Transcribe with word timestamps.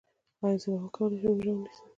ایا 0.43 0.57
زه 0.61 0.67
به 0.71 0.77
وکولی 0.83 1.17
شم 1.21 1.33
روژه 1.35 1.49
ونیسم؟ 1.53 1.85